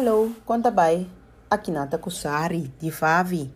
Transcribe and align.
Hallo, 0.00 0.30
conta 0.46 0.70
bem. 0.70 1.10
Aqui 1.50 1.72
nata 1.72 1.98
Kusari, 1.98 2.72
de 2.78 2.88
Favi. 2.88 3.52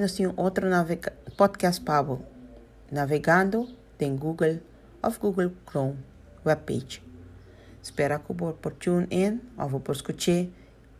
Nós 0.00 0.14
temos 0.14 0.32
outro 0.38 0.66
navega- 0.66 1.12
podcast 1.36 1.78
para 1.82 2.16
navegando 2.90 3.68
em 4.00 4.16
Google 4.16 4.60
of 5.02 5.18
Google 5.18 5.52
Chrome 5.68 5.98
webpage. 6.42 7.02
Espero 7.82 8.18
que 8.20 8.32
você 8.32 8.56
por 8.62 8.72
tune 8.72 9.06
in 9.10 9.42
ou 9.58 9.78
por 9.78 9.94
escutar. 9.94 10.46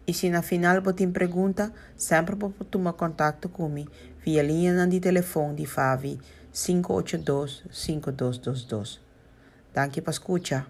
E 0.06 0.12
se 0.12 0.28
na 0.28 0.42
final 0.42 0.82
você 0.82 0.96
tem 0.96 1.10
pergunta, 1.10 1.72
sempre 1.96 2.36
pode 2.36 2.52
tomar 2.70 2.92
contato 2.92 3.48
comigo 3.48 3.90
via 4.22 4.42
linha 4.42 4.86
de 4.86 5.00
telefone 5.00 5.56
de 5.56 5.64
Favi 5.64 6.20
582-5222. 6.52 8.98
Danke 9.72 10.02
por 10.02 10.10
escutar. 10.10 10.66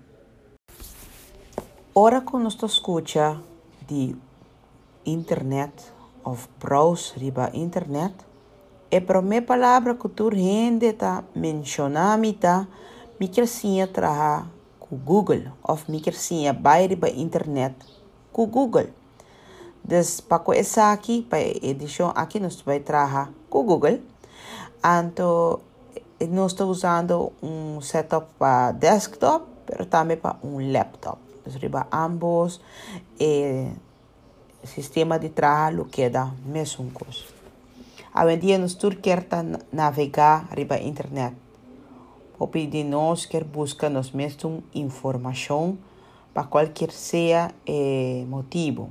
Ora 1.93 2.21
que 2.21 2.37
nós 2.37 2.57
escuta 2.63 3.43
de 3.87 4.17
internet 5.05 5.73
of 6.25 6.49
browse 6.61 7.19
riba 7.19 7.51
internet, 7.55 8.15
e 8.91 9.01
para 9.01 9.23
minha 9.23 9.43
palavra 9.43 9.95
que 9.95 10.09
tu 10.09 10.29
rende 10.29 10.93
tá 10.93 11.25
mencionar 11.35 12.19
me 12.19 12.33
tá 12.33 12.67
me 13.19 13.29
quer 13.29 13.49
traha 13.93 14.47
com 14.79 14.97
Google 14.97 15.53
of 15.63 15.91
me 15.91 16.01
by 16.01 16.87
riba 16.89 17.09
internet 17.09 17.75
com 18.33 18.47
Google. 18.47 18.91
Dus 19.85 20.21
para 20.21 20.57
essa 20.57 20.93
aqui 20.93 21.23
para 21.23 21.41
edição 21.41 22.13
aqui 22.15 22.39
nós 22.39 22.61
vai 22.61 22.81
traha 22.81 23.31
com 23.51 23.65
Google. 23.65 24.01
Anto 24.83 25.61
nós 26.29 26.53
estamos 26.53 26.79
usando 26.79 27.33
um 27.43 27.81
setup 27.81 28.27
para 28.39 28.73
desktop, 28.73 29.45
pero 29.67 29.87
também 29.87 30.17
para 30.17 30.37
um 30.45 30.73
laptop. 30.73 31.32
Dus 31.45 31.57
riba 31.57 31.87
ambos 31.91 32.61
eh, 33.19 33.73
sistema 34.65 35.19
de 35.19 35.31
trabalho 35.31 35.87
queda 35.87 36.33
mesmo 36.47 36.91
coisa. 36.91 37.25
Hoje 38.15 38.35
em 38.35 38.39
dia 38.39 38.59
nós 38.59 38.75
tudo 38.75 38.97
quer 38.97 39.27
navegar 39.73 40.49
riba 40.53 40.79
internet. 40.79 41.35
Hopi 42.39 42.67
de 42.67 42.85
nós 42.85 43.27
quer 43.27 43.45
buscar 43.45 43.91
nós 43.91 44.11
mesmos 44.13 44.63
informação 44.75 45.79
para 46.33 46.45
qualquer 46.45 46.91
seja 46.91 47.51
eh, 47.67 48.25
motivo. 48.29 48.91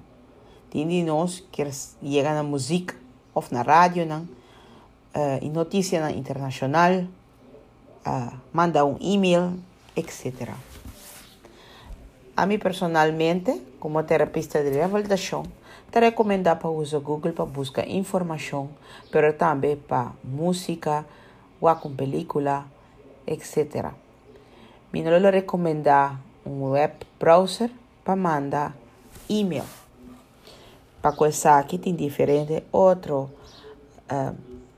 Tem 0.70 0.88
de 0.88 1.04
nós 1.04 1.44
quer 1.52 1.70
chegar 1.74 2.34
na 2.34 2.44
música 2.44 2.96
ou 3.34 3.44
na 3.52 3.62
rádio, 3.62 4.06
não, 4.06 4.22
uh, 4.22 5.40
em 5.42 5.50
notícia 5.50 6.00
na 6.00 6.12
internacional, 6.12 7.04
uh, 8.06 8.34
manda 8.54 8.86
um 8.86 8.98
e-mail, 9.00 9.60
etc. 9.96 10.50
A 12.36 12.46
mim 12.46 12.58
personalmente, 12.58 13.62
como 13.80 14.02
terapista 14.04 14.64
de 14.64 14.70
reabilitação, 14.70 15.44
te 15.92 16.00
recomendo 16.00 16.56
para 16.56 16.70
usar 16.70 17.00
Google 17.00 17.34
para 17.34 17.46
buscar 17.46 17.88
informação, 17.88 18.70
mas 19.14 19.38
também 19.38 19.76
para 19.76 20.14
música, 20.24 21.06
ou 21.60 21.76
com 21.76 21.94
película, 21.94 22.66
etc. 23.28 23.92
Me 24.94 25.04
não 25.04 25.20
recomendar 25.30 26.20
um 26.46 26.70
web 26.70 26.94
browser 27.20 27.70
para 28.04 28.16
mandar 28.16 28.76
e-mail. 29.30 29.66
Para 31.02 31.12
começar 31.12 31.60
aqui 31.60 31.78
tem 31.78 31.94
diferente 31.94 32.64
outro 32.72 33.30
uh, 34.10 34.36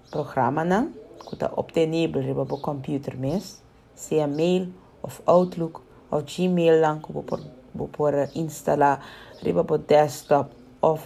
programa 0.09 0.65
não, 0.65 0.91
que 1.27 1.35
está 1.35 1.51
obtenível 1.55 2.21
riba 2.21 2.41
o 2.41 2.59
computer 2.59 3.15
mesmo, 3.15 3.59
seja 3.95 4.25
mail 4.25 4.73
ou 5.01 5.11
Outlook 5.25 5.81
ou 6.13 6.21
Gmail 6.21 6.79
lang 6.79 7.01
que 7.01 7.11
você 7.11 7.89
pode 7.91 8.39
instalar 8.39 9.03
riba 9.41 9.65
o 9.67 9.77
desktop 9.79 10.51
ou 10.79 10.99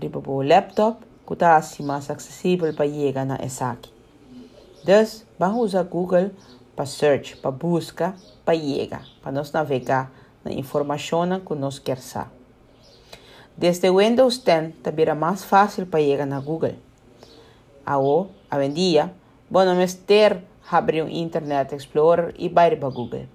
riba 0.00 0.22
o 0.24 0.42
laptop 0.42 1.04
está 1.28 1.56
assim 1.56 1.82
mais 1.82 2.08
acessível 2.08 2.72
para 2.72 2.88
chegar 2.88 3.26
na 3.26 3.34
aqui. 3.36 3.90
Dus, 4.84 5.26
vamos 5.38 5.64
usar 5.64 5.82
Google 5.84 6.30
para 6.76 6.86
search, 6.86 7.36
para 7.38 7.50
busca, 7.50 8.14
para 8.44 8.56
chegar, 8.56 9.04
para 9.22 9.32
nós 9.32 9.50
navegar 9.50 10.12
na 10.44 10.52
informação 10.52 11.40
que 11.40 11.54
nós 11.54 11.78
queremos 11.78 12.04
saber. 12.04 12.30
Desde 13.56 13.90
Windows 13.90 14.38
10 14.38 14.74
também 14.82 15.04
era 15.04 15.14
mais 15.14 15.42
fácil 15.42 15.86
para 15.86 16.00
chegar 16.00 16.26
na 16.26 16.38
Google. 16.38 16.74
Agora, 17.86 18.28
hoje 18.52 18.66
em 18.66 18.72
dia, 18.72 19.14
não 19.50 19.80
é 19.80 19.86
ter 19.86 20.42
abrir 20.70 21.02
um 21.02 21.08
Internet 21.08 21.74
Explorer 21.74 22.34
e 22.38 22.46
ir 22.46 22.50
para 22.50 22.88
Google. 22.90 23.26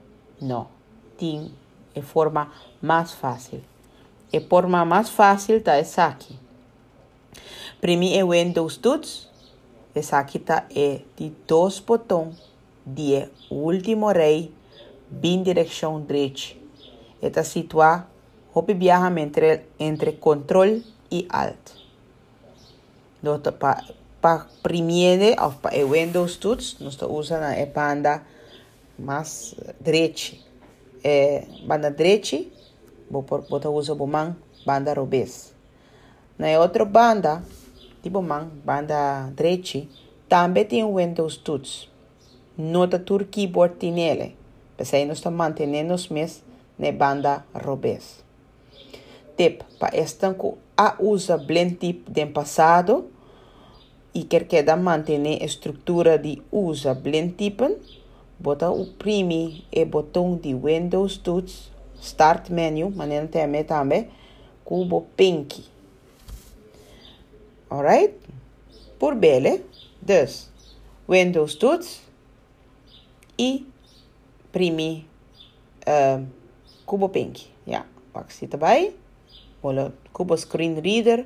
Não, 0.42 0.68
tem 1.20 1.52
a 1.96 2.02
forma 2.02 2.52
mais 2.82 3.12
fácil. 3.12 3.62
A 4.34 4.40
forma 4.40 4.86
mais 4.86 5.10
fácil 5.10 5.58
está 5.58 5.76
essa 5.76 6.06
aqui. 6.06 6.38
Primeiro 7.82 8.34
é 8.34 8.44
Windows 8.44 8.78
Tools. 8.78 9.30
Essa 9.94 10.20
aqui 10.20 10.38
está 10.38 10.66
é 10.76 11.02
de 11.18 11.32
dois 11.48 11.80
botões 11.80 12.36
de 12.86 13.28
último 13.50 14.08
rei, 14.12 14.54
bem 15.10 15.44
direção 15.44 16.02
direita. 16.02 16.58
Está 17.22 17.44
situado 17.44 18.06
Hopi 18.54 18.74
viaja 18.74 19.08
entre, 19.20 19.68
entre 19.78 20.20
control 20.20 20.82
y 21.10 21.28
alt. 21.30 21.60
Para 23.60 23.84
pa 24.22 24.48
primeiro, 24.62 25.42
ou 25.42 25.52
para 25.52 25.86
Windows 25.86 26.38
Tools, 26.38 26.78
nós 26.80 26.98
usamos 27.02 27.46
a 27.46 27.66
banda 27.66 28.24
mais 28.98 29.56
direita. 29.80 30.49
É, 31.04 31.46
banda 31.66 31.90
direita, 31.90 32.38
você 33.10 33.68
usa 33.68 33.94
a 33.94 34.36
banda 34.66 34.94
revés. 34.94 35.54
Na 36.38 36.48
outra 36.60 36.86
banda, 36.86 37.44
tipo 38.02 38.22
man, 38.22 38.50
banda 38.64 39.32
direita, 39.36 39.88
também 40.28 40.66
tem 40.66 40.86
Windows 40.86 41.38
Tools. 41.38 41.90
Nota 42.58 43.00
tur 43.00 43.26
keyboard 43.26 43.76
tem 43.76 43.92
nele. 43.92 44.36
Mas 44.78 44.94
aí 44.94 45.06
nós 45.06 45.18
estamos 45.18 45.38
mantendo 45.38 45.94
os 45.94 46.08
mesmos 46.10 46.44
na 46.78 46.92
banda 46.92 47.46
revés 47.54 48.24
tip 49.40 49.64
para 49.80 49.96
esta 49.96 50.36
a 50.76 50.96
usa 51.00 51.38
blend 51.38 51.76
tip 51.76 52.12
do 52.12 52.28
passado 52.34 53.10
e 54.14 54.26
quer 54.26 54.44
que 54.46 54.62
da 54.62 54.76
manter 54.76 55.22
a 55.42 55.46
estrutura 55.46 56.20
de 56.20 56.42
usa 56.52 56.94
blend 56.94 57.36
tipen, 57.38 57.78
bota 58.40 58.72
o 58.72 58.86
prime 58.86 59.66
e 59.72 59.84
botão 59.84 60.38
de 60.38 60.56
Windows 60.56 61.18
Tools 61.18 61.72
Start 62.02 62.50
Menu, 62.50 62.90
maneira 62.90 63.28
também 63.28 63.64
também, 63.64 64.10
cubo 64.64 65.06
pink. 65.18 65.66
Alright? 67.70 68.16
Por 68.98 69.16
bele, 69.16 69.66
dus 70.02 70.50
Windows 71.08 71.56
Tools 71.56 72.02
e 73.38 73.68
prime 74.52 75.06
uh, 75.86 76.26
cubo 76.86 77.10
pink. 77.10 77.48
Ja, 77.66 77.86
pak 78.14 78.32
zit 78.32 78.54
erbij. 78.54 78.94
Bolo 79.62 79.92
cubo 80.14 80.38
screen 80.38 80.80
reader 80.80 81.26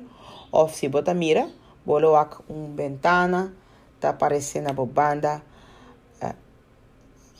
ou 0.50 0.68
se 0.68 0.88
bota 0.88 1.14
mira, 1.14 1.48
bolo 1.86 2.16
ak 2.16 2.42
um 2.50 2.74
ventana 2.74 3.54
tá 4.00 4.10
aparecendo 4.10 4.68
a 4.68 4.72
banda 4.72 5.36
uh, 5.36 5.53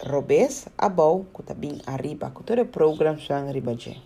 robes 0.02 0.66
abau 0.76 1.26
que 1.34 1.42
tá 1.42 1.54
bem 1.54 1.80
arriba, 1.86 2.32
que 2.34 2.42
todo 2.42 2.66
program 2.66 3.18
são 3.18 3.48
arriba 3.48 3.74
je. 3.78 3.96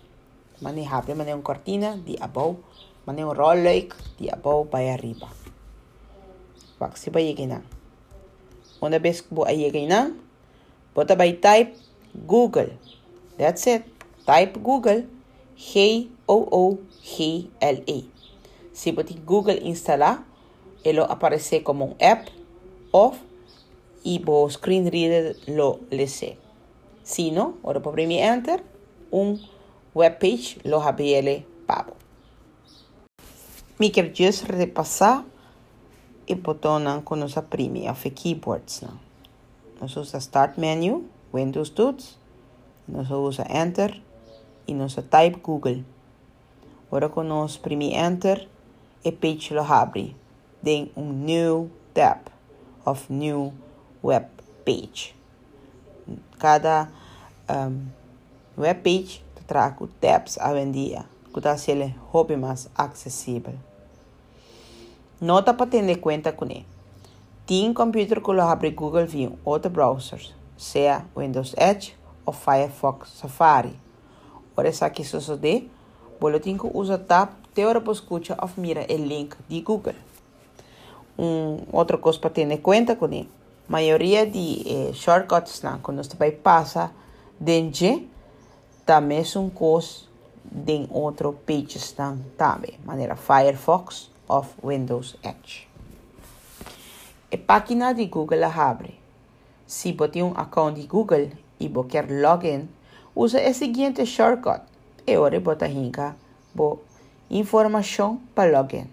Mane 0.61 0.85
abre 0.87 1.15
mane 1.15 1.33
um 1.33 1.41
cortina 1.41 1.97
de 1.97 2.17
abau, 2.21 2.59
mane 3.05 3.23
um 3.23 3.33
roll 3.33 3.63
de 4.19 4.29
abau 4.29 4.65
para 4.65 4.93
arriba. 4.93 5.27
Wak 6.79 6.97
se 6.97 7.09
ba 7.09 7.19
yegina. 7.19 7.63
Una 8.81 8.99
vez 8.99 9.21
que 9.21 9.33
bo 9.33 9.45
ayegina, 9.45 10.15
bota 10.95 11.15
by 11.15 11.33
type 11.33 11.75
Google. 12.15 12.77
That's 13.37 13.67
it. 13.67 13.85
Type 14.25 14.59
Google. 14.59 15.05
G-O-O-G-L-E. 15.59 16.79
Se 18.71 18.91
você 18.93 19.13
Google 19.25 19.59
instalar, 19.67 20.25
ele 20.85 21.01
aparece 21.01 21.59
como 21.59 21.83
um 21.85 21.95
app 21.99 22.31
ou 22.93 23.13
e 24.03 24.21
o 24.25 24.49
screen 24.49 24.89
reader 24.89 25.35
lo 25.47 25.79
lese. 25.91 26.37
Se 27.03 27.31
não, 27.31 27.55
ora 27.63 27.79
para 27.79 27.91
primeiro 27.91 28.25
enter, 28.25 28.63
um 29.11 29.37
web 29.95 30.17
page 30.19 30.59
lo 30.63 30.79
abre 30.81 31.45
pabo. 31.65 31.93
Me 33.79 33.89
quer 33.89 34.11
just 34.13 34.43
repassar 34.43 35.25
e 36.27 36.35
botão 36.35 37.01
com 37.01 37.15
nossa 37.15 37.41
primeira 37.41 37.91
of 37.91 38.09
keyboards 38.11 38.81
não. 38.81 38.99
Nós 39.81 39.95
usa 39.95 40.17
start 40.17 40.57
menu, 40.57 41.05
Windows 41.33 41.69
Tools, 41.69 42.17
nós 42.87 43.09
usa 43.09 43.45
enter 43.49 44.01
e 44.67 44.73
nós 44.73 44.95
type 44.95 45.39
Google. 45.41 45.83
Agora 46.87 47.09
que 47.09 47.21
nós 47.21 47.57
premi 47.57 47.93
enter, 47.93 48.47
a 49.05 49.11
page 49.11 49.53
lo 49.53 49.61
abre. 49.61 50.15
Tem 50.63 50.91
um 50.95 51.13
new 51.13 51.71
tab 51.93 52.19
of 52.85 53.11
new 53.11 53.53
web 54.03 54.25
page. 54.65 55.15
Cada 56.37 56.89
um, 57.49 57.85
web 58.57 58.81
page 58.81 59.23
traz 59.47 59.73
tabs 59.99 60.37
em 60.37 60.71
dia. 60.71 61.05
que 61.31 61.39
está 61.39 61.55
sendo 61.57 61.93
hobby 62.11 62.35
mais 62.35 62.69
acessível. 62.75 63.53
Nota 65.21 65.53
para 65.53 65.67
ter 65.67 65.97
conta 65.97 66.31
com 66.31 66.45
ele. 66.45 66.65
Tem 67.45 67.73
computer 67.73 68.21
que 68.21 68.31
abre 68.31 68.71
Google 68.71 69.05
via 69.05 69.31
outro 69.43 69.71
browser, 69.71 70.21
seja 70.57 71.03
Windows 71.17 71.55
Edge 71.57 71.95
ou 72.25 72.33
Firefox 72.33 73.09
Safari. 73.09 73.73
Ora, 74.55 74.69
isso 74.69 74.85
aqui 74.85 75.03
sucede, 75.03 75.69
boletim 76.19 76.57
que 76.57 76.69
usa 76.73 76.97
tab, 76.97 77.29
teora 77.53 77.81
para 77.81 77.93
escutar 77.93 78.37
ou 78.41 78.49
mira 78.57 78.85
o 78.89 78.97
link 78.97 79.35
de 79.47 79.61
Google. 79.61 79.95
Um, 81.17 81.57
outra 81.71 81.97
coisa 81.97 82.19
para 82.19 82.29
ter 82.29 82.57
conta 82.57 82.95
com 82.95 83.05
ele. 83.05 83.29
Maioria 83.69 84.25
de 84.25 84.63
eh, 84.65 84.93
shortcuts 84.93 85.61
não, 85.61 85.79
quando 85.79 86.03
você 86.03 86.17
vai 86.17 86.31
passar 86.31 86.91
dentro, 87.39 88.07
também 88.83 89.23
são 89.23 89.49
coisas 89.49 90.09
de 90.43 90.87
outro 90.89 91.33
pages 91.45 91.95
também, 92.35 92.79
maneira 92.83 93.15
Firefox 93.15 94.09
ou 94.27 94.43
Windows 94.63 95.15
Edge. 95.23 95.67
A 97.31 97.37
página 97.37 97.93
de 97.93 98.07
Google 98.07 98.43
abre. 98.43 98.97
Se 99.67 99.93
você 99.93 100.13
tem 100.13 100.23
um 100.23 100.33
account 100.35 100.81
de 100.81 100.87
Google 100.87 101.29
e 101.59 101.69
quer 101.87 102.09
login, 102.09 102.67
usa 103.15 103.39
o 103.47 103.53
seguinte 103.53 104.03
shortcut. 104.03 104.61
E 105.05 105.13
agora 105.13 105.39
você 105.39 105.67
hinca 105.67 106.15
informação 107.29 108.19
para 108.33 108.57
login. 108.57 108.87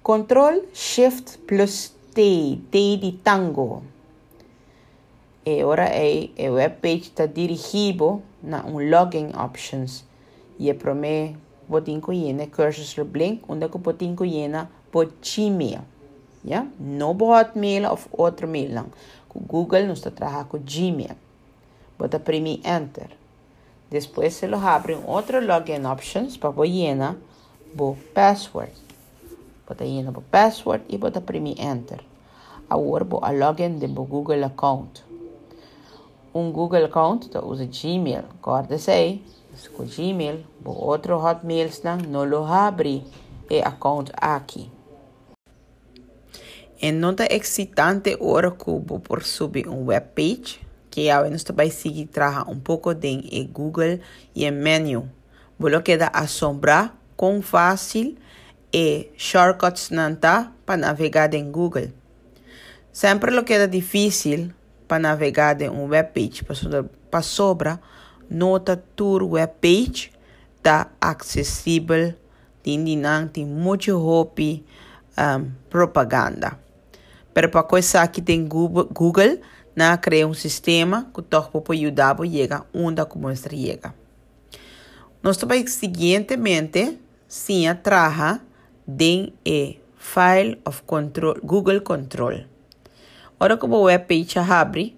Control 0.00 0.62
Shift 0.72 1.38
plus 1.38 1.92
T, 2.14 2.60
T 2.70 2.96
de 2.98 3.12
tango. 3.24 3.82
E 5.48 5.60
agora 5.62 5.84
é 5.84 6.28
a 6.44 6.50
webpage 6.50 7.02
está 7.02 7.24
dirigido 7.24 8.20
na 8.42 8.66
um 8.66 8.80
login 8.90 9.30
options. 9.38 10.04
E 10.58 10.68
é 10.68 10.74
para 10.74 10.92
mim, 10.92 11.36
você 11.68 11.84
tem 11.84 12.00
cursor 12.00 13.04
blink, 13.04 13.44
onde 13.48 13.68
você 13.68 13.92
tem 13.92 14.16
por 14.90 15.12
Gmail. 15.22 15.82
Ja? 16.44 16.66
No 16.80 17.14
på 17.14 17.32
Hotmail 17.32 17.86
of 17.86 18.08
outro 18.10 18.48
mail 18.48 18.74
lang. 18.74 18.88
Google, 19.32 19.86
nós 19.86 20.00
trabalhamos 20.00 20.48
com 20.48 20.58
Gmail. 20.58 21.16
Bota 21.96 22.18
primi 22.18 22.60
Enter. 22.64 23.10
Depois, 23.88 24.34
se 24.34 24.48
lo 24.48 24.58
abre 24.58 24.96
um 24.96 25.06
outro 25.06 25.40
login 25.40 25.86
options 25.86 26.36
para 26.36 26.64
llenar 26.64 27.14
o 27.78 27.96
password. 28.12 28.72
Bota 29.64 29.84
llenar 29.84 30.18
o 30.18 30.22
password 30.22 30.84
e 30.88 30.98
bota 30.98 31.20
primi 31.20 31.54
Enter. 31.56 32.00
Agora, 32.68 33.04
vou 33.04 33.20
a 33.22 33.30
login 33.30 33.78
de 33.78 33.86
Google 33.86 34.44
account. 34.44 35.05
Um 36.36 36.52
Google 36.52 36.84
account, 36.84 37.28
então 37.28 37.48
usa 37.48 37.64
Gmail. 37.64 38.24
Guarda-se 38.42 38.90
aí. 38.90 39.24
Com 39.74 39.84
Gmail, 39.84 40.44
outro 40.66 41.16
Hotmail, 41.16 41.70
não 42.06 42.24
lo 42.26 42.44
abre 42.44 43.02
e 43.48 43.62
account 43.62 44.12
aqui. 44.14 44.70
É 46.78 46.92
nota 46.92 47.24
excitante 47.34 48.18
ora 48.20 48.50
cubo 48.50 49.00
por 49.00 49.22
subir 49.22 49.66
um 49.66 49.86
webpage 49.86 50.60
que 50.90 51.08
ao 51.08 51.24
menos 51.24 51.42
vai 51.54 51.70
seguir 51.70 52.04
traja 52.04 52.44
um 52.46 52.60
pouco 52.60 52.92
de 52.92 53.48
Google 53.50 53.98
e 54.34 54.44
em 54.44 54.50
menu. 54.50 55.10
Bolo 55.58 55.80
queda 55.80 56.10
assombrar 56.12 56.94
com 57.16 57.40
fácil 57.40 58.14
e 58.70 59.08
shortcuts 59.16 59.88
nanta 59.88 60.52
para 60.66 60.76
navegar 60.76 61.32
em 61.32 61.50
Google. 61.50 61.92
Sempre 62.92 63.30
lo 63.30 63.42
queda 63.42 63.66
difícil 63.66 64.50
para 64.86 64.98
navegar 64.98 65.60
em 65.60 65.68
um 65.68 65.86
webpage. 65.86 66.44
Para 67.10 67.22
sobra, 67.22 67.80
nota 68.30 68.82
tour 68.94 69.22
webpage 69.24 70.12
está 70.56 70.88
acessível, 71.00 72.14
tem, 72.62 72.84
tem 73.32 73.46
muito 73.46 73.96
hobby 73.96 74.64
um, 75.16 75.50
propaganda. 75.70 76.58
Pero 77.32 77.48
para 77.50 77.62
coisa 77.62 78.00
aqui 78.00 78.20
tem 78.20 78.46
Google, 78.46 79.40
na 79.74 79.96
cria 79.98 80.26
um 80.26 80.34
sistema 80.34 81.10
que 81.14 81.22
torna 81.22 81.60
para 81.60 81.74
ajudar 81.74 82.20
a 82.20 82.26
chegar 82.26 82.66
onde 82.72 83.00
a 83.00 83.06
mostra 83.14 83.54
chega. 83.54 83.94
Nós 85.22 85.36
também 85.36 85.66
seguintemente 85.66 86.98
sim 87.28 87.66
traja 87.82 88.40
den 88.86 89.34
e 89.44 89.78
file 89.96 90.60
of 90.64 90.82
control 90.82 91.36
Google 91.42 91.80
Control. 91.80 92.55
Ora 93.38 93.58
que 93.58 93.66
o 93.66 93.82
web 93.82 94.04
page 94.06 94.38
abre, 94.38 94.96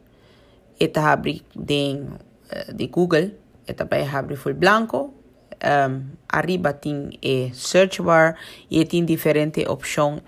eta 0.78 1.12
abre 1.12 1.42
den 1.54 2.02
uh, 2.06 2.72
de 2.72 2.86
Google, 2.86 3.32
eta 3.66 3.84
vai 3.84 4.06
abre 4.06 4.36
full 4.36 4.54
blanco, 4.54 5.12
um, 5.58 6.10
arriba 6.28 6.72
tem 6.72 7.10
e 7.20 7.50
search 7.52 8.00
bar 8.00 8.36
e 8.70 8.84
tem 8.84 9.04
diferente 9.04 9.66
opção 9.66 10.20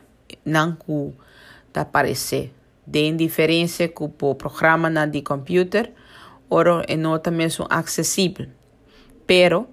não 0.45 0.75
que 0.75 1.15
tá 1.73 1.83
aparecer. 1.83 2.53
De 2.85 3.13
diferença 3.13 3.87
que 3.87 4.03
o 4.03 4.35
programa 4.35 4.91
na 4.91 5.07
de 5.07 5.23
computer, 5.23 5.93
ora 6.51 6.85
é 6.89 6.97
nota 6.97 7.31
mesmo 7.31 7.67
acessível. 7.71 8.49
Pero 9.25 9.69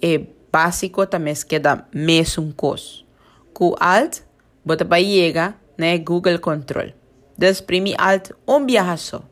é 0.00 0.18
básico 0.50 1.06
também 1.06 1.34
queda 1.46 1.86
mesmo 1.92 2.54
coisa. 2.54 3.04
Com 3.52 3.74
Alt, 3.78 4.22
bota 4.64 4.86
para 4.86 5.02
chegar 5.02 5.60
né 5.76 5.98
Google 5.98 6.38
Control. 6.38 6.95
Desprime 7.38 7.94
Alt 7.98 8.32
um 8.46 8.64
viaja 8.64 8.96
só. 8.96 9.22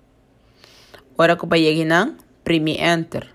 Ora 1.17 1.37
que 1.37 1.47
para 1.47 1.59
chegar 1.59 2.17
prime 2.45 2.77
Enter. 2.79 3.29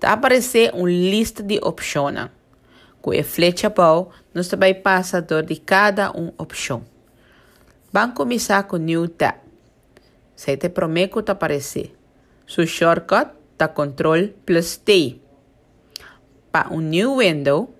Tá 0.00 0.12
aparecer 0.12 0.72
uma 0.74 0.90
lista 0.90 1.42
de 1.42 1.58
opções. 1.62 2.30
Com 3.00 3.12
a 3.12 3.22
flecha 3.22 3.70
para 3.70 4.06
nós 4.34 4.48
também 4.48 4.74
passa 4.74 5.22
de 5.22 5.56
cada 5.56 6.10
uma 6.10 6.34
opção. 6.36 6.84
Vamos 7.92 8.16
começar 8.16 8.64
com 8.64 8.76
New 8.76 9.08
Tab. 9.08 9.36
Se 10.34 10.56
te 10.56 10.68
prometo 10.68 11.22
te 11.22 11.30
aparecer. 11.30 11.94
Su 12.44 12.66
shortcut 12.66 13.30
tá 13.56 13.68
Control 13.68 14.28
plus 14.44 14.76
T. 14.76 15.20
Para 16.50 16.72
um 16.72 16.80
new 16.80 17.18
window, 17.18 17.72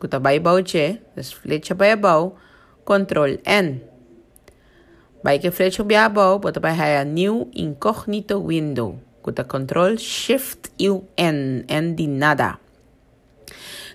que 0.00 0.08
tá 0.08 0.20
bauche, 0.20 1.00
as 1.16 1.32
flecha 1.32 1.74
vai 1.74 1.96
bau, 1.96 2.36
Control 2.84 3.38
N. 3.44 3.93
Vai 5.24 5.38
que 5.38 5.50
flecha 5.50 5.82
vai 5.82 6.08
bau, 6.10 6.38
bota 6.38 6.60
vai 6.60 6.98
a 6.98 7.02
new 7.02 7.48
incognito 7.54 8.38
window, 8.38 8.98
tá 9.34 9.42
Control 9.42 9.96
Shift 9.96 10.70
U 10.78 11.08
N, 11.16 11.64
N 11.66 11.94
de 11.94 12.06
nada. 12.06 12.60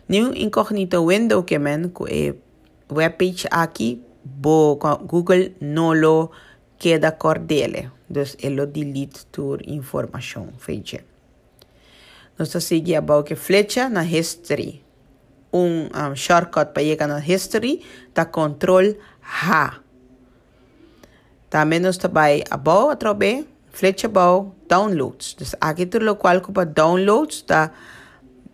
New 0.07 0.33
incognito 0.33 1.05
window 1.05 1.43
que 1.43 1.59
men, 1.59 1.89
que 1.89 2.03
é 2.09 2.35
webpage 2.91 3.45
aqui 3.51 4.01
bo 4.23 4.79
Google 5.05 5.53
no 5.61 5.93
lo 5.93 6.31
queda 6.79 7.11
cordele. 7.11 7.91
Dus 8.09 8.35
elo 8.41 8.65
delete 8.65 9.27
tur 9.27 9.61
informação 9.67 10.47
feita. 10.57 11.03
Nós 12.39 12.49
seguimos 12.49 12.97
a 12.97 13.01
boa 13.01 13.35
flecha 13.35 13.87
na 13.87 14.03
history. 14.03 14.81
Um, 15.53 15.89
um 15.93 16.15
shortcut 16.15 16.73
para 16.73 16.81
chegar 16.81 17.07
na 17.07 17.19
history 17.19 17.83
tá 18.15 18.25
control 18.25 18.95
H. 19.21 19.83
Também 21.49 21.79
nós 21.79 21.97
vai 22.11 22.43
a 22.49 22.57
boa 22.57 22.93
através 22.93 23.45
flecha 23.71 24.07
boa 24.07 24.51
downloads. 24.67 25.35
Dus 25.35 25.55
aqui 25.59 25.85
tudo 25.85 26.11
o 26.11 26.15
qual 26.15 26.41
que 26.41 26.51
para 26.51 26.65
downloads 26.65 27.41
tá 27.41 27.71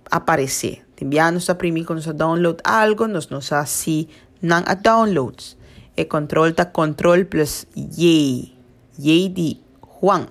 aparecer. 0.10 0.86
Também 0.96 1.20
nós 1.32 1.48
primeiro 1.58 1.88
quando 1.88 2.06
nós 2.06 2.16
download 2.16 2.60
algo, 2.64 3.08
nós 3.08 3.28
nós 3.30 3.52
assim 3.52 4.08
não 4.42 4.64
a 4.66 4.74
downloads. 4.76 5.58
E 5.98 6.06
control 6.06 6.54
ta 6.54 6.66
control 6.66 7.26
plus 7.26 7.66
Y. 7.76 8.54
Y 9.00 9.30
de 9.30 9.62
Juan. 9.82 10.28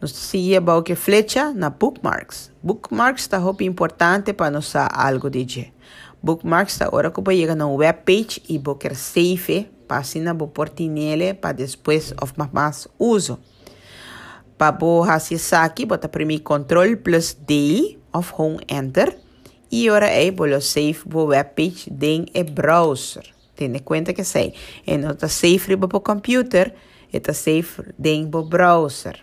Nos 0.00 0.12
sigue 0.12 0.56
about 0.56 0.84
que 0.84 0.94
flecha 0.94 1.52
na 1.52 1.68
bookmarks. 1.68 2.50
Bookmarks 2.62 3.24
está 3.24 3.38
muito 3.38 3.62
importante 3.64 4.32
para 4.32 4.50
nós 4.50 4.74
algo 4.74 5.28
de 5.28 5.44
je. 5.46 5.72
Bookmarks 6.22 6.72
está 6.72 6.88
hora 6.90 7.10
que 7.10 7.22
chega 7.32 7.54
na 7.54 7.66
web 7.66 8.00
page 8.04 8.42
e 8.48 8.58
quer 8.78 8.94
save 8.94 9.68
para 9.90 9.98
assim 9.98 10.20
na 10.20 10.32
porti 10.32 10.88
nele 10.88 11.34
para 11.34 11.50
depois 11.50 12.14
of 12.22 12.32
mais 12.52 12.86
uso. 12.96 13.40
Para 14.56 14.70
bo 14.70 15.02
acessar 15.02 15.64
aqui, 15.64 15.84
bota 15.84 16.08
primeiro 16.08 16.44
control 16.44 16.96
plus 16.98 17.34
D 17.34 17.98
of 18.12 18.32
home 18.38 18.60
enter 18.68 19.18
e 19.68 19.88
agora 19.88 20.06
é 20.06 20.30
bolo 20.30 20.60
save 20.60 21.00
bo 21.04 21.24
web 21.24 21.50
page 21.56 21.90
den 21.90 22.26
e 22.32 22.44
browser. 22.44 23.24
Tiene 23.56 23.80
cuenta 23.80 24.12
que 24.12 24.22
sei. 24.22 24.54
E 24.86 24.96
não 24.96 25.10
está 25.10 25.28
safe 25.28 25.76
para 25.76 25.96
o 25.96 26.00
computer, 26.00 26.72
está 27.12 27.34
safe 27.34 27.82
dentro 27.98 28.42
do 28.42 28.48
browser. 28.48 29.18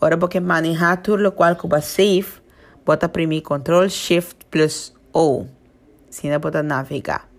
Ora, 0.00 0.16
porque 0.16 0.40
manejar 0.40 1.02
tudo 1.02 1.28
o 1.28 1.32
qual 1.32 1.56
que 1.56 1.68
vai 1.68 1.82
safe, 1.82 2.40
bota 2.86 3.06
primeiro 3.06 3.44
Control 3.44 3.86
Shift 3.90 4.46
plus 4.50 4.94
O. 5.12 5.44
Assim, 6.08 6.38
bota 6.38 6.62
navegar. 6.62 7.35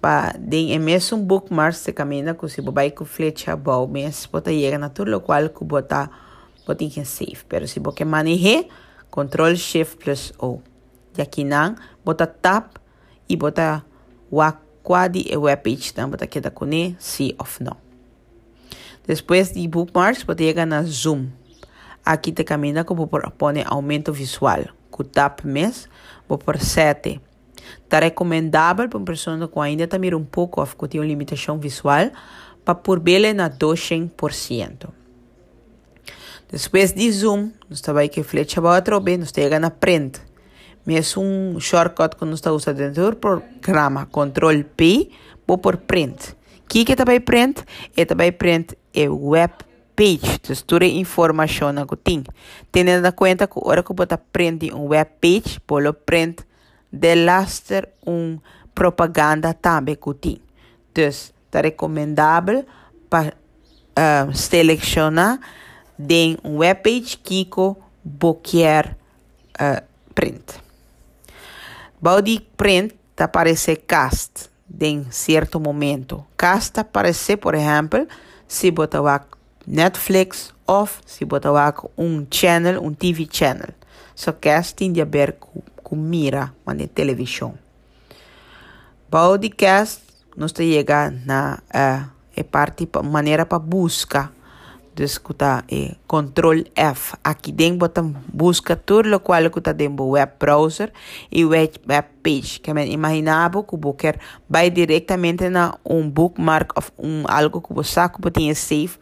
Para 0.00 0.36
den 0.38 0.72
é 0.72 0.78
mesmo 0.78 1.18
um 1.18 1.24
bookmark 1.24 1.74
se 1.74 1.92
caminha 1.92 2.32
com 2.32 2.46
se 2.48 2.60
vai 2.60 2.90
com 2.90 3.04
flecha 3.04 3.56
bom, 3.56 3.86
mas 3.86 4.24
bota 4.26 4.50
chegar 4.50 4.78
na 4.78 4.88
tudo 4.88 5.16
o 5.16 5.20
qual 5.20 5.48
que 5.48 5.64
bota 5.64 6.08
bota 6.66 6.84
em 6.84 7.04
safe. 7.04 7.44
Pero 7.48 7.66
se 7.66 7.80
você 7.80 8.04
manejar 8.04 8.64
Control 9.10 9.54
Shift 9.56 9.96
plus 9.96 10.32
O. 10.38 10.60
E 11.16 11.22
aqui 11.22 11.44
não, 11.44 11.74
bota 12.04 12.26
tap 12.26 12.76
e 13.28 13.36
bota 13.36 13.84
quadi 14.82 15.26
e 15.30 15.36
webpage, 15.36 15.90
então 15.92 16.10
bota 16.10 16.24
aqui 16.24 16.40
da 16.40 16.50
cone, 16.50 16.96
sim 16.98 17.32
ou 17.38 17.46
não. 17.60 17.76
Depois 19.06 19.52
de 19.52 19.68
bookmarks, 19.68 20.22
você 20.24 20.44
chega 20.44 20.64
na 20.64 20.82
zoom. 20.82 21.28
Aqui 22.04 22.32
te 22.32 22.42
caminha 22.42 22.84
como 22.84 23.06
por 23.06 23.30
pone 23.32 23.62
aumento 23.66 24.12
visual. 24.12 24.64
Com 24.90 25.04
tap 25.04 25.44
mes, 25.44 25.88
vou 26.28 26.38
por 26.38 26.58
7. 26.58 27.20
Está 27.82 28.00
recomendável 28.00 28.88
para 28.88 28.98
uma 28.98 29.04
pessoa 29.04 29.48
que 29.48 29.58
ainda 29.60 29.84
está 29.84 29.98
mirando 29.98 30.22
um 30.22 30.24
pouco, 30.24 30.64
que 30.66 30.88
tem 30.88 31.00
uma 31.00 31.06
limitação 31.06 31.58
visual, 31.58 32.10
para 32.64 32.74
pôr 32.74 32.98
bele 33.00 33.32
na 33.32 33.50
200%. 33.50 34.88
Depois 36.50 36.92
de 36.92 37.10
zoom, 37.10 37.50
nós 37.68 37.80
vai 37.80 38.08
que 38.08 38.22
flecha 38.22 38.60
para 38.60 38.74
outro 38.74 39.00
bem, 39.00 39.18
nós 39.18 39.32
chega 39.34 39.58
na 39.58 39.70
print. 39.70 40.20
Mas 40.86 41.16
um 41.16 41.58
shortcut 41.58 42.16
que 42.16 42.24
nós 42.24 42.34
está 42.34 42.52
usando 42.52 42.76
dentro 42.76 43.10
do 43.10 43.16
programa, 43.16 44.06
Control 44.06 44.62
P, 44.76 45.10
vou 45.46 45.58
por 45.58 45.78
print. 45.78 46.36
O 46.60 46.68
que 46.68 46.92
é 46.92 46.96
também 46.96 47.20
print? 47.20 47.64
É 47.96 48.04
também 48.04 48.32
print 48.32 48.76
é 48.94 49.08
web 49.08 49.52
page, 49.96 50.40
então 50.42 50.56
toda 50.66 50.84
a 50.84 50.88
informação 50.88 51.74
que 51.86 51.96
tem. 51.96 52.24
Tendo 52.70 52.90
em 52.90 53.12
conta 53.12 53.46
que 53.46 53.58
a 53.58 53.68
hora 53.68 53.82
que 53.82 53.92
você 53.92 54.16
prende 54.32 54.72
um 54.72 54.88
web 54.88 55.10
page, 55.20 55.60
pode 55.66 55.92
print 56.04 56.44
de 56.94 57.14
laster 57.14 57.88
um 58.06 58.38
propaganda 58.74 59.52
também 59.54 59.96
tem. 60.20 60.40
Então, 60.90 61.04
é 61.52 61.60
recomendável 61.60 62.64
para 63.08 63.34
uh, 63.94 64.34
selecionar 64.34 65.38
de 65.98 66.36
um 66.42 66.58
webpage 66.58 67.16
que 67.18 67.48
quer 68.42 68.96
uh, 69.60 69.82
print. 70.14 70.44
Body 72.00 72.40
print 72.56 72.94
aparecer 73.18 73.76
cast 73.86 74.50
em 74.80 75.06
certo 75.10 75.60
momento. 75.60 76.24
Cast 76.36 76.80
aparecer, 76.80 77.36
por 77.36 77.54
exemplo, 77.54 78.06
se 78.46 78.70
botar 78.70 79.26
Netflix 79.66 80.52
ou 80.66 80.88
se 81.06 81.24
botar 81.24 81.74
um 81.96 82.26
channel, 82.30 82.82
um 82.82 82.92
TV 82.92 83.28
channel. 83.30 83.68
So 84.14 84.32
cast 84.32 84.74
tem 84.74 85.00
a 85.00 85.04
ver 85.04 85.32
com, 85.34 85.62
com 85.84 85.94
mira 85.94 86.52
na 86.66 86.74
televisão. 86.88 87.54
Podcast 89.08 90.02
nós 90.36 90.52
chega 90.56 91.14
na 91.24 91.62
uh, 91.70 92.44
parte 92.44 92.88
maneira 93.04 93.46
para 93.46 93.60
busca 93.60 94.32
de 94.94 95.04
escutar 95.04 95.64
control 96.06 96.64
F 96.74 97.16
aqui 97.22 97.52
dentro 97.52 97.78
bota 97.78 98.02
busca 98.32 98.76
tudo 98.76 99.14
o 99.14 99.20
qual 99.20 99.50
que 99.50 99.58
está 99.58 99.72
dentro 99.72 100.04
web 100.06 100.32
browser 100.38 100.92
e 101.30 101.44
web, 101.44 101.72
web 101.88 102.08
page 102.22 102.60
que 102.60 102.70
é 102.70 102.86
imaginável 102.86 103.62
que 103.64 103.76
você 103.76 104.14
vai 104.48 104.70
diretamente 104.70 105.48
na 105.48 105.74
um 105.84 106.08
bookmark 106.08 106.76
of 106.78 106.92
um 106.98 107.24
algo 107.28 107.60
que 107.60 107.72
você 107.72 107.92
sabe 107.92 108.14
que 108.22 108.30
tem 108.30 108.54
save 108.54 108.96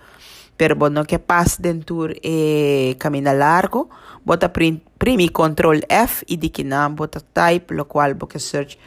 pero 0.62 0.88
não 0.90 1.04
que 1.04 1.18
passe 1.18 1.60
dentro 1.60 2.14
e 2.22 2.94
caminho 3.00 3.36
largo 3.36 3.90
bota 4.24 4.48
primi 4.48 5.28
control 5.28 5.80
F 5.88 6.24
e 6.28 6.36
que 6.36 6.62
não 6.62 6.94
bota 6.94 7.20
type 7.20 7.74
o 7.74 7.84
qual 7.84 8.14
você 8.14 8.38
search 8.38 8.78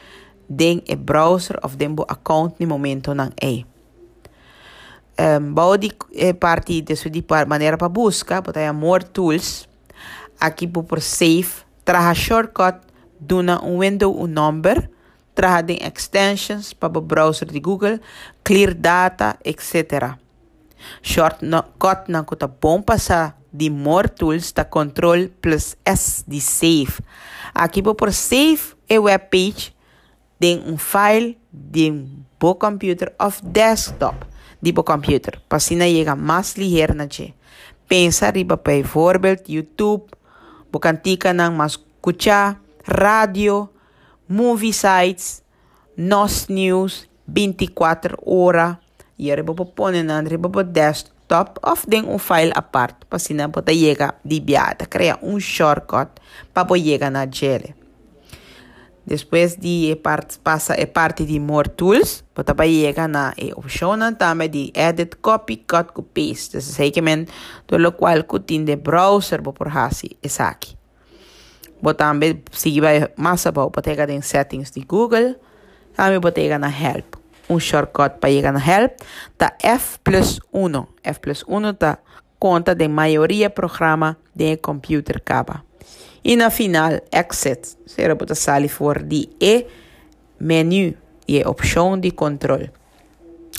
den 0.48 0.82
e 0.86 0.96
browser 0.96 1.58
of 1.62 1.76
den 1.76 1.94
account 2.08 2.54
no 2.58 2.66
momento 2.66 3.14
não 3.14 3.30
é. 3.42 3.64
Um, 5.18 5.52
body 5.52 5.92
é 6.14 6.32
parte 6.32 6.80
dessa 6.80 7.10
de 7.10 7.22
maneira 7.46 7.76
para 7.76 7.90
busca, 7.90 8.40
botar 8.40 8.72
more 8.72 9.04
tools. 9.04 9.68
Aqui 10.40 10.66
por 10.66 11.02
save, 11.02 11.48
traga 11.84 12.14
shortcut, 12.14 12.78
duna 13.20 13.62
um 13.62 13.80
window, 13.80 14.18
um 14.18 14.26
number, 14.26 14.88
traga 15.34 15.62
den 15.62 15.78
extensions 15.86 16.72
para 16.72 16.98
o 16.98 17.02
browser 17.02 17.48
de 17.50 17.60
Google, 17.60 18.00
clear 18.42 18.72
data, 18.72 19.36
etc. 19.44 20.16
Shortcut 21.02 22.08
não 22.08 22.24
tá 22.24 22.46
bom 22.46 22.82
passar 22.82 23.38
de 23.52 23.70
more 23.70 24.08
tools, 24.08 24.52
tá 24.52 24.64
control 24.64 25.28
plus 25.40 25.76
S 25.84 26.24
de 26.26 26.40
save. 26.40 26.98
Aqui 27.54 27.82
por 27.82 28.12
save 28.12 28.74
é 28.88 28.98
web 28.98 29.24
page 29.30 29.74
de 30.38 30.60
um 30.66 30.76
file 30.76 31.38
de 31.52 31.90
um 31.90 32.54
computer 32.54 33.14
of 33.18 33.40
desktop 33.42 34.26
de 34.60 34.72
bo 34.72 34.82
computer. 34.82 35.40
Pasina 35.48 35.86
chega 35.86 36.14
mais 36.14 36.56
ligeiro 36.56 36.94
na 36.94 37.06
che. 37.08 37.34
Pensa 37.88 38.30
riba 38.30 38.56
por 38.56 38.72
exemplo 38.72 39.36
YouTube, 39.48 40.04
bo 40.70 40.78
cantica 40.78 41.32
nang 41.32 41.56
mas 41.56 41.72
escuchar 41.72 42.60
rádio, 42.84 43.68
movie 44.28 44.72
sites, 44.72 45.42
nos 45.96 46.48
news 46.48 47.08
24 47.26 48.18
horas. 48.24 48.85
E 49.18 49.32
pone 49.74 50.02
na 50.02 50.20
riba 50.20 50.48
po 50.48 50.62
desktop 50.62 51.58
of 51.62 51.86
den 51.88 52.04
um 52.04 52.18
file 52.18 52.52
apart. 52.54 53.04
Pasina 53.08 53.48
po 53.48 53.62
ta 53.62 53.72
chega 53.72 54.14
de 54.24 54.40
biata, 54.40 54.86
cria 54.86 55.18
um 55.22 55.40
shortcut 55.40 56.20
para 56.52 56.78
chega 56.78 57.10
na 57.10 57.26
gele. 57.26 57.74
Depois 59.06 59.54
de 59.56 59.94
part, 60.02 60.36
passa 60.42 60.74
a 60.74 60.86
parte 60.86 61.24
de 61.24 61.38
More 61.38 61.68
Tools, 61.68 62.24
você 62.34 62.54
vai 62.54 62.68
chegar 62.68 63.08
na 63.08 63.32
opção 63.54 63.96
também 64.18 64.50
de 64.50 64.72
Edit 64.74 65.14
Copy, 65.22 65.58
Cut, 65.58 65.92
Paste. 66.12 66.58
Isso 66.58 66.82
é 66.82 66.90
que 66.90 67.00
todo 67.68 67.86
o 67.86 67.92
qual 67.92 68.24
que 68.24 68.40
tem 68.40 68.64
de 68.64 68.74
browser, 68.74 69.40
vou 69.40 69.52
por 69.52 69.68
assim, 69.68 70.08
é 70.20 70.42
aqui. 70.42 70.76
Vou 71.80 71.94
também, 71.94 72.42
se 72.50 72.80
vai 72.80 73.08
mais 73.16 73.44
para 73.44 73.70
pegar 73.80 74.10
em 74.10 74.20
Settings 74.20 74.72
de 74.72 74.80
Google, 74.80 75.36
também 75.94 76.18
vou 76.18 76.32
pegar 76.32 76.58
na 76.58 76.68
Help. 76.68 77.14
Um 77.48 77.60
shortcut 77.60 78.18
para 78.18 78.30
chegar 78.30 78.52
na 78.52 78.60
Help, 78.60 79.00
tá 79.38 79.56
F 79.62 79.98
plus 80.02 80.40
1. 80.52 80.86
F 81.02 81.20
plus 81.20 81.44
1 81.46 81.74
tá 81.74 81.98
conta 82.38 82.74
de 82.74 82.88
maioria 82.88 83.50
programa 83.50 84.16
de 84.34 84.56
computer 84.56 85.20
caba. 85.22 85.64
E 86.24 86.34
na 86.34 86.50
final, 86.50 87.00
Exit. 87.12 87.76
Será 87.86 88.16
para 88.16 88.34
sair 88.34 88.68
fora 88.68 89.02
de 89.02 89.28
E 89.40 89.66
menu 90.40 90.94
e 91.28 91.42
opção 91.44 91.98
de 91.98 92.10
controle. 92.10 92.70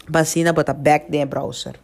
Vacina 0.07 0.53
para 0.53 0.73
back 0.73 1.09
de 1.09 1.25
browser. 1.25 1.79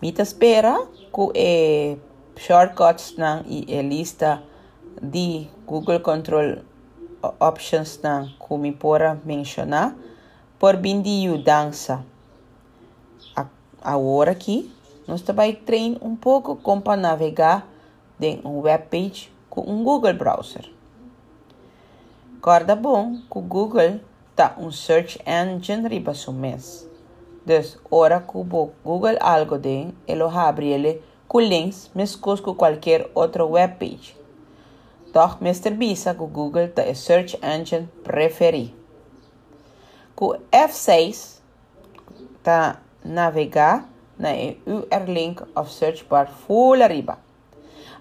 Mita 0.00 0.22
espera 0.22 0.86
que 1.14 1.38
é 1.38 1.96
shortcuts 2.36 3.16
na 3.16 3.44
e 3.46 3.78
a 3.78 3.82
lista 3.82 4.42
de 5.00 5.46
Google 5.66 6.00
Control 6.00 6.58
Options 7.38 8.00
na 8.02 8.26
que 8.26 8.54
me 8.56 8.72
pora 8.72 9.20
mencionar 9.24 9.94
por 10.58 10.76
bem 10.76 11.00
de 11.00 11.38
dança. 11.38 12.04
Agora 13.80 14.30
aqui 14.30 14.72
nós 15.06 15.22
também 15.22 15.54
treinar 15.54 16.04
um 16.04 16.14
pouco 16.14 16.56
como 16.56 16.82
para 16.82 17.00
navegar 17.00 17.66
em 18.20 18.40
um 18.44 18.60
webpage 18.60 19.32
com 19.50 19.62
um 19.62 19.82
Google 19.82 20.14
Browser. 20.14 20.70
Guarda 22.40 22.76
bom 22.76 23.18
que 23.30 23.38
o 23.38 23.40
Google 23.40 24.00
tá 24.34 24.54
um 24.58 24.70
search 24.70 25.18
engine 25.26 25.88
riba 25.88 26.14
su 26.14 26.32
mês. 26.32 26.88
Des 27.44 27.78
ora 27.90 28.20
que 28.20 28.36
o 28.36 28.44
Google 28.84 29.16
algo 29.20 29.58
de 29.58 29.88
ele 30.06 30.22
abre 30.22 30.68
ele 30.68 31.02
com 31.26 31.40
links 31.40 31.90
mescos 31.94 32.40
com 32.40 32.54
qualquer 32.54 33.10
outro 33.14 33.48
webpage. 33.48 34.21
Doch 35.12 35.42
Mr. 35.42 35.70
Bisa 35.70 36.14
que 36.14 36.22
o 36.22 36.26
Google 36.26 36.68
tá 36.68 36.84
o 36.84 36.94
search 36.94 37.38
engine 37.42 37.88
preferido. 38.02 38.72
Com 40.14 40.38
F6 40.50 41.40
tá 42.42 42.78
navegar 43.04 43.86
na 44.18 44.30
UR 44.66 45.04
link 45.06 45.42
of 45.54 45.70
search 45.72 46.04
bar 46.04 46.28
full 46.28 46.82
arriba. 46.82 47.18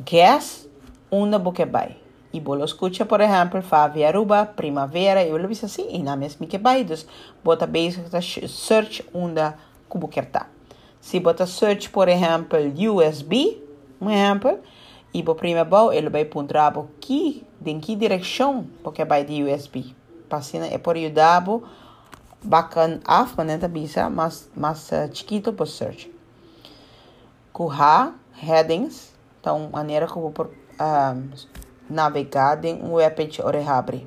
guess, 0.00 0.68
uma 1.10 1.38
boca 1.38 1.66
vai. 1.66 1.96
E 2.32 2.40
você 2.40 2.64
escuta, 2.64 3.06
por 3.06 3.20
exemplo, 3.20 3.62
Favi 3.62 4.04
Aruba, 4.04 4.44
primavera, 4.44 5.22
e 5.22 5.30
você 5.46 5.64
assim, 5.64 5.86
e 5.90 6.02
na 6.02 6.14
mesma 6.14 6.46
que. 6.46 6.58
Então, 6.58 6.96
bota 7.42 7.66
basic 7.66 8.48
search 8.48 9.04
uma 9.14 9.54
como 9.88 10.08
quer 10.08 10.26
tá. 10.26 10.46
Se 11.00 11.18
bota 11.18 11.46
search, 11.46 11.88
por 11.88 12.08
exemplo, 12.08 12.58
USB, 12.90 13.62
um 14.00 14.10
exemplo, 14.10 14.58
e 15.12 15.22
por 15.22 15.36
primeiro 15.36 15.92
ele 15.92 16.10
vai 16.10 16.22
apontar 16.22 16.76
aqui, 16.76 17.46
em 17.64 17.80
que 17.80 17.96
direção, 17.96 18.66
porque 18.84 19.04
vai 19.04 19.24
de 19.24 19.42
USB. 19.42 19.94
Passina 20.28 20.66
é 20.66 20.76
por 20.76 20.96
ajudar 20.96 21.42
bacana 22.42 23.00
af, 23.06 23.36
né, 23.42 23.56
bisa, 23.68 24.10
mas 24.10 24.50
mas 24.54 24.90
uh, 24.92 25.08
chiquito 25.12 25.52
por 25.52 25.66
search. 25.66 26.12
Kuha 27.52 28.12
headings, 28.34 29.14
então 29.40 29.70
maneira 29.72 30.06
como 30.06 30.30
por 30.30 30.46
um, 30.46 31.30
um 32.82 32.92
webpage 32.94 33.42
ore 33.42 33.66
abre. 33.66 34.06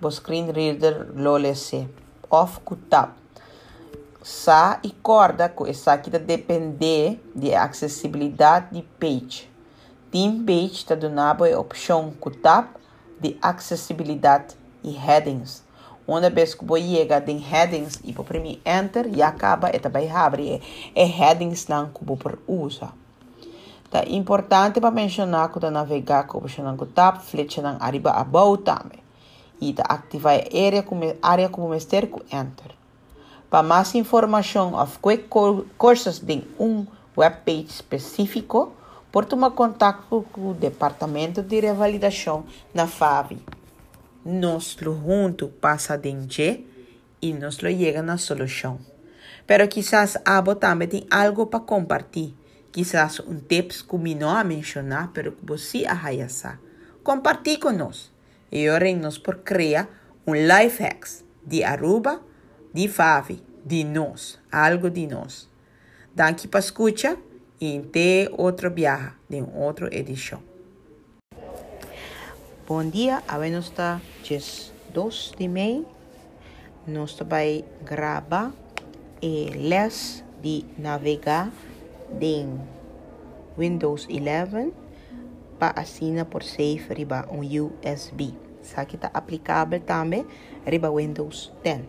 O 0.00 0.10
screen 0.10 0.50
reader 0.50 1.10
lo 1.14 1.36
lese. 1.36 1.88
Off 2.30 2.60
ku 2.60 2.76
tab. 2.76 3.10
Sa 4.22 4.78
e 4.82 4.90
corda 4.90 5.48
com 5.48 5.66
essa 5.66 5.92
aqui 5.92 6.10
depender 6.10 7.20
de 7.34 7.54
acessibilidade 7.54 8.72
de 8.72 8.82
page. 8.82 9.50
Team 10.10 10.44
page 10.44 10.72
está 10.72 10.94
dando 10.94 11.20
a 11.20 11.58
opção 11.58 12.12
com 12.20 12.30
tab 12.30 12.66
de 13.20 13.36
acessibilidade 13.40 14.56
e 14.82 14.90
headings. 14.90 15.62
Uma 16.06 16.30
vez 16.30 16.54
que 16.54 16.64
você 16.64 16.82
chega 16.82 17.22
em 17.30 17.38
headings 17.38 18.00
e 18.02 18.12
você 18.12 18.58
enter 18.64 19.06
e 19.14 19.22
acaba 19.22 19.74
e 19.74 19.78
também 19.78 20.10
abre 20.10 20.62
é 20.94 21.04
headings 21.04 21.66
não 21.68 21.90
que 21.90 22.04
você 22.04 22.38
usa. 22.46 22.88
Tá 23.90 24.04
importante 24.06 24.80
para 24.80 24.90
mencionar 24.90 25.50
que 25.50 25.70
navegar 25.70 26.26
com 26.26 26.38
o 26.38 26.86
tab 26.86 27.20
flecha 27.20 27.62
não 27.62 27.78
arriba 27.80 28.10
about 28.10 28.62
também. 28.62 29.02
E 29.60 29.72
tá 29.72 29.82
ativar 29.88 30.34
a 30.34 30.66
área 30.66 30.82
como 30.82 31.14
área 31.22 31.48
como 31.48 31.70
mester 31.70 32.08
com 32.08 32.20
enter. 32.30 32.76
Para 33.48 33.62
mais 33.62 33.94
informação 33.94 34.74
of 34.74 34.98
quick 34.98 35.28
courses 35.78 36.18
de 36.18 36.42
um 36.60 36.86
webpage 37.16 37.68
específico, 37.68 38.72
por 39.10 39.24
tomar 39.24 39.52
contato 39.52 40.24
com 40.32 40.50
o 40.50 40.54
departamento 40.54 41.42
de 41.42 41.60
revalidação 41.60 42.44
na 42.74 42.86
FAVI. 42.86 43.38
Nós 44.24 44.76
junto 44.78 45.48
passa 45.48 45.96
dentro 45.96 46.42
e 47.22 47.32
nós 47.32 47.56
chega 47.56 48.02
na 48.02 48.18
solução. 48.18 48.78
Pero 49.46 49.66
quizás 49.66 50.18
abo 50.24 50.54
também 50.54 50.88
tem 50.88 51.06
algo 51.10 51.46
para 51.46 51.60
compartilhar. 51.60 52.47
Quizás 52.70 53.20
um 53.20 53.40
tips 53.40 53.82
que 53.82 54.14
não 54.14 54.30
a 54.30 54.44
mencionar, 54.44 55.10
pero 55.12 55.32
que 55.32 55.44
você 55.44 55.86
arraiaça. 55.86 56.58
Compartilhe 57.02 57.58
conosco. 57.58 58.12
E 58.50 58.68
orem-nos 58.68 59.18
por 59.18 59.38
criar 59.38 59.88
um 60.26 60.34
life 60.34 60.82
hacks 60.82 61.24
de 61.44 61.64
Aruba, 61.64 62.20
de 62.72 62.88
Favi, 62.88 63.42
de 63.64 63.84
nós, 63.84 64.38
algo 64.52 64.90
de 64.90 65.06
nós. 65.06 65.48
Daqui 66.14 66.46
para 66.46 66.60
escuta 66.60 67.16
e 67.60 67.80
ter 67.80 68.30
outro 68.36 68.70
viagem 68.70 69.12
de 69.28 69.42
outra 69.54 69.88
edição. 69.94 70.42
Bom 72.66 72.84
dia, 72.88 73.22
a 73.26 73.38
nós 73.38 73.64
está 73.64 74.00
dias 74.22 74.72
2 74.92 75.32
de 75.38 75.48
maio. 75.48 75.86
Nós 76.86 77.16
vai 77.26 77.64
gravar 77.82 78.52
e 79.22 79.50
les 79.54 80.22
de 80.42 80.64
navegar 80.76 81.50
de 82.18 82.46
Windows 83.56 84.06
11 84.06 84.72
para 85.58 85.80
assinar 85.80 86.26
por 86.26 86.42
safe 86.42 86.94
riba 86.94 87.26
um 87.30 87.40
USB. 87.40 88.32
Aqui 88.76 88.96
está 88.96 89.10
aplicável 89.12 89.80
também 89.80 90.26
riba 90.66 90.90
Windows 90.90 91.52
10. 91.62 91.82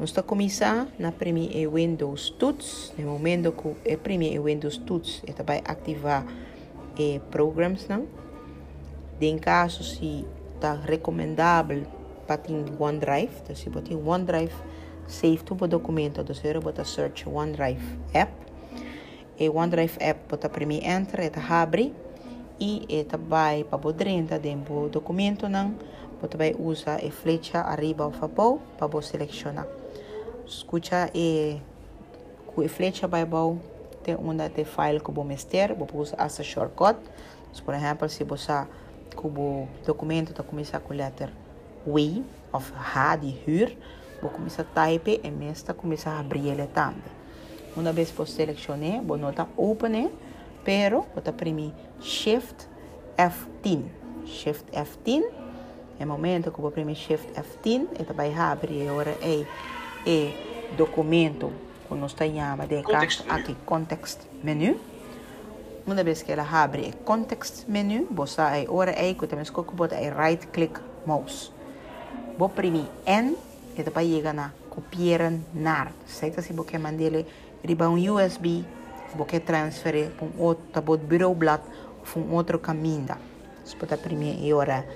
Nós 0.00 0.10
está 0.10 0.22
começar 0.22 0.88
na 0.98 1.12
primeira 1.12 1.70
Windows 1.70 2.30
Tools. 2.30 2.92
No 2.98 3.12
momento 3.12 3.52
que 3.52 3.90
é 3.90 3.96
primeiro 3.96 4.44
Windows 4.44 4.78
Tools, 4.78 5.22
ele 5.26 5.42
vai 5.44 5.62
ativar 5.64 6.26
eh, 6.98 7.20
programs 7.30 7.86
não. 7.88 8.06
Em 9.20 9.38
caso 9.38 9.84
se 9.84 10.24
está 10.54 10.74
recomendável 10.74 11.84
para 12.26 12.38
ter 12.38 12.52
OneDrive, 12.78 13.30
então 13.42 13.54
se 13.54 13.68
você 13.68 13.94
OneDrive, 13.94 14.54
save 15.06 15.38
tudo 15.44 15.68
documento, 15.68 16.20
então 16.20 16.34
você 16.34 16.58
bota 16.58 16.84
search 16.84 17.28
OneDrive 17.28 17.82
app. 18.14 18.32
E 19.42 19.48
OneDrive 19.50 19.96
app 19.98 20.20
bota 20.28 20.48
primeiro 20.48 20.86
enter, 20.86 21.18
eta 21.18 21.40
abre 21.40 21.92
e 22.60 22.86
eta 22.88 23.18
vai 23.18 23.64
para 23.64 23.88
o 23.88 23.92
dentro 23.92 24.82
do 24.82 24.88
documento 24.88 25.48
não, 25.48 25.74
você 26.20 26.36
vai 26.36 26.54
usar 26.56 27.04
a 27.04 27.10
flecha 27.10 27.60
arriba 27.60 28.06
ou 28.06 28.12
abaixo 28.14 28.60
para 28.78 29.02
selecionar 29.02 29.66
escuta 30.46 31.10
e 31.12 31.60
com 32.46 32.62
a 32.62 32.68
flecha 32.68 33.08
vai 33.08 33.24
bom 33.24 33.58
tem 34.04 34.14
uma 34.14 34.48
de 34.48 34.64
file 34.64 35.00
que 35.00 35.10
vou 35.10 35.24
mester 35.24 35.74
vou 35.74 35.88
usar 35.94 36.24
essa 36.24 36.44
shortcut. 36.44 37.00
Por 37.64 37.74
exemplo 37.74 38.08
se 38.08 38.22
você 38.22 38.64
o 39.16 39.66
documento 39.84 40.40
começar 40.44 40.78
com 40.78 40.94
letra 40.94 41.32
we 41.84 42.22
of 42.52 42.72
H 42.76 43.16
de 43.16 43.36
huur 43.44 43.72
vou 44.20 44.30
começar 44.30 44.62
a 44.62 44.86
type 44.86 45.20
e 45.24 45.30
mesmo 45.32 45.74
começar 45.74 46.12
a 46.12 46.20
abrir 46.20 46.46
ele 46.46 46.68
também 46.68 47.21
uma 47.76 47.92
vez 47.92 48.10
que 48.10 48.16
você 48.16 48.32
selecionei 48.32 49.00
vou 49.00 49.16
notar 49.16 49.48
open 49.56 50.10
pero 50.64 51.06
vou 51.14 51.22
imprimir 51.26 51.72
shift 52.00 52.68
F10 53.16 53.84
shift 54.26 54.64
F10 54.72 55.24
é 55.98 56.04
momento 56.04 56.50
que 56.50 56.60
vou 56.60 56.70
imprimir 56.70 56.96
shift 56.96 57.28
F10 57.32 57.88
e 58.00 58.12
vai 58.12 58.32
abrir 58.34 58.88
agora 58.88 59.16
é 59.22 59.44
e 60.04 60.34
documento 60.76 61.52
que 61.88 61.94
nós 61.94 62.14
chamamos 62.18 62.68
de 62.68 62.82
context 62.82 63.24
aqui 63.28 63.56
context 63.64 64.20
menu 64.42 64.78
uma 65.86 66.02
vez 66.02 66.22
que 66.22 66.32
ela 66.32 66.46
abre 66.50 66.88
o 66.88 66.96
context 67.04 67.64
menu 67.68 68.06
você 68.10 68.40
aí 68.40 68.66
ora 68.68 68.94
aí 68.98 69.14
que 69.14 69.26
também 69.26 69.42
escolhe 69.42 69.68
bota 69.72 69.96
aí 69.96 70.10
right 70.10 70.46
click 70.48 70.80
mouse. 71.06 71.50
Vou 72.38 72.48
imprimir 72.48 72.86
N 73.06 73.36
e 73.76 73.82
depois 73.82 74.06
chega 74.06 74.32
na 74.32 74.52
copiar 74.70 75.32
nar. 75.54 75.92
Certo 76.06 76.42
se 76.42 76.52
você 76.52 76.78
mandar 76.78 77.02
ele 77.02 77.26
riba 77.64 77.88
um 77.88 77.96
USB 77.96 78.64
você 79.14 79.40
transferir 79.40 80.10
para 80.10 80.26
um 80.26 80.40
outro 80.40 80.98
bureau 80.98 81.34
blad 81.34 81.60
para 82.02 82.20
um 82.20 82.34
outro 82.34 82.58
caminho 82.58 83.16
você 83.64 83.76
pode 83.76 83.94
imprimir 83.94 84.42
e 84.42 84.52
ora 84.52 84.86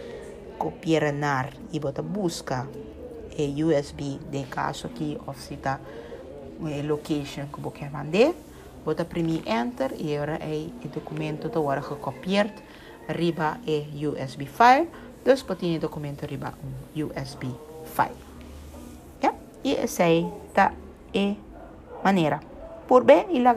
copiar 0.59 1.13
nar 1.13 1.53
e 1.73 1.79
bota 1.79 2.03
busca 2.03 2.69
e 3.37 3.63
USB 3.63 4.19
de 4.31 4.45
caso 4.45 4.87
aqui 4.87 5.19
ou 5.27 5.35
se 5.35 5.55
está 5.55 5.79
é 6.67 6.83
location 6.83 7.47
que 7.53 7.61
você 7.61 7.89
mandar 7.89 8.35
bota 8.85 9.05
primeiro 9.05 9.49
enter 9.49 9.93
e 9.99 10.17
agora 10.17 10.39
é 10.41 10.69
o 10.85 10.89
documento 10.89 11.49
da 11.49 11.61
hora 11.61 11.83
copiar 11.83 12.51
riba 13.09 13.59
é 13.67 13.85
USB 14.07 14.47
file 14.47 14.89
dus 15.25 15.43
pode 15.43 15.77
o 15.77 15.81
documento 15.81 16.25
riba 16.27 16.55
um 16.65 17.05
USB 17.05 17.47
file. 17.85 18.27
E 19.67 19.75
essa 19.75 20.05
é 20.05 20.23
tá 20.55 20.73
é 21.13 21.35
maneira 22.05 22.39
por 22.87 23.05
bem 23.05 23.27
e 23.31 23.41
lá 23.41 23.55